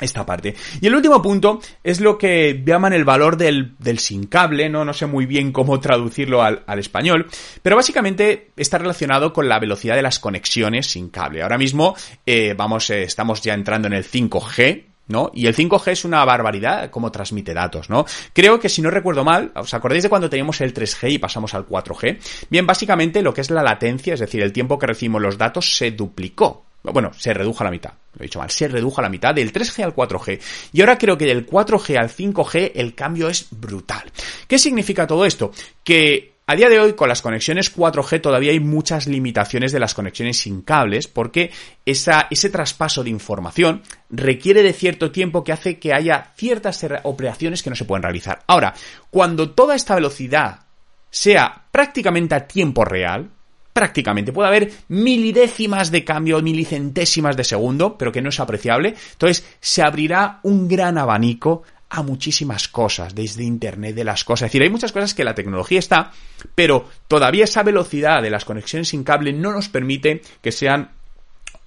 esta 0.00 0.26
parte. 0.26 0.54
Y 0.80 0.86
el 0.86 0.94
último 0.94 1.20
punto 1.22 1.60
es 1.82 2.00
lo 2.00 2.18
que 2.18 2.62
llaman 2.64 2.92
el 2.92 3.04
valor 3.04 3.36
del, 3.36 3.74
del 3.78 3.98
sin 3.98 4.26
cable, 4.26 4.68
¿no? 4.68 4.84
No 4.84 4.92
sé 4.92 5.06
muy 5.06 5.26
bien 5.26 5.52
cómo 5.52 5.80
traducirlo 5.80 6.42
al, 6.42 6.62
al, 6.66 6.78
español, 6.78 7.26
pero 7.62 7.76
básicamente 7.76 8.50
está 8.56 8.78
relacionado 8.78 9.32
con 9.32 9.48
la 9.48 9.58
velocidad 9.58 9.96
de 9.96 10.02
las 10.02 10.18
conexiones 10.18 10.86
sin 10.86 11.10
cable. 11.10 11.42
Ahora 11.42 11.58
mismo, 11.58 11.94
eh, 12.26 12.54
vamos, 12.56 12.90
eh, 12.90 13.02
estamos 13.02 13.42
ya 13.42 13.54
entrando 13.54 13.88
en 13.88 13.94
el 13.94 14.04
5G, 14.04 14.84
¿no? 15.10 15.30
Y 15.34 15.46
el 15.46 15.54
5G 15.54 15.92
es 15.92 16.04
una 16.04 16.24
barbaridad 16.24 16.90
como 16.90 17.12
transmite 17.12 17.52
datos, 17.52 17.90
¿no? 17.90 18.06
Creo 18.32 18.58
que 18.60 18.68
si 18.68 18.80
no 18.80 18.90
recuerdo 18.90 19.24
mal, 19.24 19.52
¿os 19.54 19.74
acordáis 19.74 20.04
de 20.04 20.08
cuando 20.08 20.30
teníamos 20.30 20.60
el 20.60 20.72
3G 20.72 21.12
y 21.12 21.18
pasamos 21.18 21.52
al 21.54 21.66
4G? 21.66 22.18
Bien, 22.48 22.66
básicamente 22.66 23.22
lo 23.22 23.34
que 23.34 23.42
es 23.42 23.50
la 23.50 23.62
latencia, 23.62 24.14
es 24.14 24.20
decir, 24.20 24.42
el 24.42 24.52
tiempo 24.52 24.78
que 24.78 24.86
recibimos 24.86 25.20
los 25.20 25.36
datos 25.36 25.76
se 25.76 25.90
duplicó. 25.90 26.69
Bueno, 26.82 27.12
se 27.16 27.34
redujo 27.34 27.62
a 27.62 27.64
la 27.64 27.70
mitad, 27.70 27.92
lo 28.14 28.20
he 28.20 28.24
dicho 28.24 28.38
mal, 28.38 28.50
se 28.50 28.68
redujo 28.68 29.00
a 29.00 29.02
la 29.02 29.10
mitad 29.10 29.34
del 29.34 29.52
3G 29.52 29.84
al 29.84 29.94
4G. 29.94 30.40
Y 30.72 30.80
ahora 30.80 30.98
creo 30.98 31.18
que 31.18 31.26
del 31.26 31.46
4G 31.46 31.98
al 31.98 32.08
5G 32.08 32.72
el 32.74 32.94
cambio 32.94 33.28
es 33.28 33.48
brutal. 33.50 34.10
¿Qué 34.46 34.58
significa 34.58 35.06
todo 35.06 35.24
esto? 35.26 35.52
Que 35.84 36.30
a 36.46 36.56
día 36.56 36.68
de 36.68 36.80
hoy, 36.80 36.94
con 36.94 37.08
las 37.08 37.22
conexiones 37.22 37.72
4G 37.76 38.20
todavía 38.20 38.50
hay 38.50 38.58
muchas 38.58 39.06
limitaciones 39.06 39.70
de 39.70 39.78
las 39.78 39.94
conexiones 39.94 40.38
sin 40.38 40.62
cables, 40.62 41.06
porque 41.06 41.52
ese 41.86 42.50
traspaso 42.50 43.04
de 43.04 43.10
información 43.10 43.82
requiere 44.08 44.64
de 44.64 44.72
cierto 44.72 45.12
tiempo 45.12 45.44
que 45.44 45.52
hace 45.52 45.78
que 45.78 45.92
haya 45.92 46.32
ciertas 46.36 46.84
operaciones 47.04 47.62
que 47.62 47.70
no 47.70 47.76
se 47.76 47.84
pueden 47.84 48.02
realizar. 48.02 48.42
Ahora, 48.48 48.74
cuando 49.10 49.50
toda 49.50 49.76
esta 49.76 49.94
velocidad 49.94 50.66
sea 51.08 51.66
prácticamente 51.70 52.34
a 52.34 52.48
tiempo 52.48 52.84
real, 52.84 53.30
prácticamente. 53.72 54.32
Puede 54.32 54.48
haber 54.48 54.72
milidécimas 54.88 55.90
de 55.90 56.04
cambio, 56.04 56.40
milicentésimas 56.42 57.36
de 57.36 57.44
segundo, 57.44 57.96
pero 57.96 58.12
que 58.12 58.22
no 58.22 58.28
es 58.28 58.40
apreciable. 58.40 58.94
Entonces, 59.12 59.46
se 59.60 59.82
abrirá 59.82 60.40
un 60.42 60.68
gran 60.68 60.98
abanico 60.98 61.62
a 61.90 62.02
muchísimas 62.02 62.68
cosas, 62.68 63.14
desde 63.14 63.42
Internet 63.42 63.96
de 63.96 64.04
las 64.04 64.24
cosas. 64.24 64.46
Es 64.46 64.52
decir, 64.52 64.62
hay 64.62 64.70
muchas 64.70 64.92
cosas 64.92 65.12
que 65.12 65.24
la 65.24 65.34
tecnología 65.34 65.80
está, 65.80 66.12
pero 66.54 66.88
todavía 67.08 67.44
esa 67.44 67.64
velocidad 67.64 68.22
de 68.22 68.30
las 68.30 68.44
conexiones 68.44 68.88
sin 68.88 69.02
cable 69.02 69.32
no 69.32 69.52
nos 69.52 69.68
permite 69.68 70.22
que 70.40 70.52
sean 70.52 70.90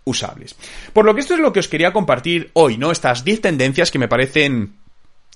usables. 0.05 0.55
Por 0.93 1.05
lo 1.05 1.13
que 1.13 1.21
esto 1.21 1.33
es 1.33 1.41
lo 1.41 1.51
que 1.51 1.59
os 1.59 1.67
quería 1.67 1.91
compartir 1.93 2.51
hoy, 2.53 2.77
¿no? 2.77 2.91
Estas 2.91 3.25
10 3.25 3.41
tendencias 3.41 3.91
que 3.91 3.99
me 3.99 4.07
parecen 4.07 4.75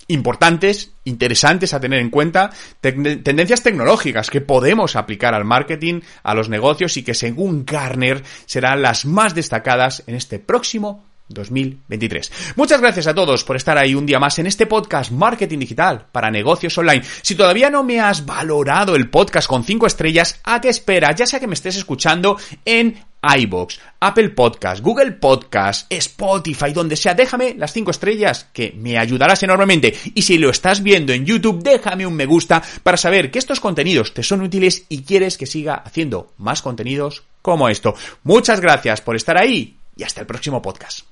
importantes, 0.07 0.93
interesantes 1.03 1.73
a 1.73 1.79
tener 1.79 1.99
en 1.99 2.09
cuenta, 2.09 2.51
tendencias 2.81 3.63
tecnológicas 3.63 4.29
que 4.29 4.41
podemos 4.41 4.95
aplicar 4.95 5.33
al 5.33 5.45
marketing, 5.45 6.01
a 6.23 6.33
los 6.33 6.49
negocios 6.49 6.97
y 6.97 7.03
que 7.03 7.13
según 7.13 7.65
Garner 7.65 8.23
serán 8.45 8.81
las 8.81 9.05
más 9.05 9.35
destacadas 9.35 10.03
en 10.07 10.15
este 10.15 10.39
próximo 10.39 11.03
2023. 11.29 12.31
Muchas 12.55 12.79
gracias 12.79 13.07
a 13.07 13.13
todos 13.13 13.43
por 13.43 13.55
estar 13.55 13.77
ahí 13.77 13.95
un 13.95 14.05
día 14.05 14.19
más 14.19 14.39
en 14.39 14.47
este 14.47 14.65
podcast 14.65 15.11
Marketing 15.11 15.59
Digital 15.59 16.05
para 16.11 16.31
negocios 16.31 16.77
online. 16.77 17.03
Si 17.21 17.35
todavía 17.35 17.69
no 17.69 17.83
me 17.83 17.99
has 17.99 18.25
valorado 18.25 18.95
el 18.95 19.09
podcast 19.09 19.47
con 19.47 19.63
5 19.63 19.87
estrellas, 19.87 20.39
¿a 20.43 20.61
qué 20.61 20.69
esperas? 20.69 21.15
Ya 21.15 21.25
sea 21.25 21.39
que 21.39 21.47
me 21.47 21.55
estés 21.55 21.75
escuchando 21.75 22.37
en 22.63 22.97
iBox, 23.35 23.79
Apple 23.99 24.29
Podcast, 24.29 24.81
Google 24.83 25.13
Podcast, 25.13 25.91
Spotify, 25.91 26.71
donde 26.73 26.95
sea, 26.95 27.13
déjame 27.13 27.55
las 27.55 27.73
5 27.73 27.91
estrellas 27.91 28.47
que 28.53 28.73
me 28.77 28.97
ayudarás 28.97 29.43
enormemente. 29.43 29.93
Y 30.13 30.21
si 30.21 30.37
lo 30.37 30.49
estás 30.49 30.83
viendo 30.83 31.13
en 31.13 31.25
YouTube, 31.25 31.63
déjame 31.63 32.05
un 32.05 32.15
me 32.15 32.25
gusta 32.25 32.61
para 32.83 32.97
saber 32.97 33.31
que 33.31 33.39
estos 33.39 33.59
contenidos 33.59 34.13
te 34.13 34.23
son 34.23 34.41
útiles 34.41 34.85
y 34.89 35.03
quieres 35.03 35.37
que 35.37 35.45
siga 35.45 35.75
haciendo 35.75 36.33
más 36.37 36.61
contenidos 36.61 37.23
como 37.41 37.69
esto. 37.69 37.95
Muchas 38.23 38.59
gracias 38.59 39.01
por 39.01 39.15
estar 39.15 39.37
ahí 39.37 39.77
y 39.95 40.03
hasta 40.03 40.21
el 40.21 40.27
próximo 40.27 40.61
podcast. 40.61 41.07